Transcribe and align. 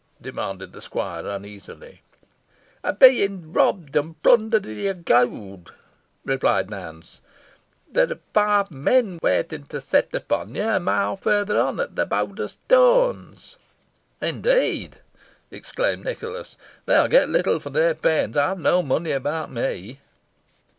demanded 0.19 0.73
the 0.73 0.81
squire 0.81 1.27
uneasily. 1.27 2.01
"O' 2.83 2.91
bein' 2.91 3.53
robbed, 3.53 3.95
and 3.95 4.19
plundered 4.23 4.65
o' 4.65 4.69
your 4.69 4.95
gowd," 4.95 5.69
replied 6.25 6.71
Nance; 6.71 7.21
"there 7.87 8.11
are 8.11 8.17
five 8.33 8.71
men 8.71 9.19
waitin' 9.21 9.67
to 9.67 9.79
set 9.79 10.11
upon 10.15 10.55
ye 10.55 10.61
a 10.61 10.79
mile 10.79 11.17
further 11.17 11.59
on, 11.59 11.79
at 11.79 11.95
the 11.95 12.07
Bowder 12.07 12.47
Stoans." 12.47 13.57
"Indeed!" 14.19 14.95
exclaimed 15.51 16.03
Nicholas; 16.05 16.57
"they 16.87 16.97
will 16.97 17.07
get 17.07 17.29
little 17.29 17.59
for 17.59 17.69
their 17.69 17.93
pains. 17.93 18.35
I 18.35 18.47
have 18.47 18.59
no 18.59 18.81
money 18.81 19.11
about 19.11 19.51
me." 19.51 19.99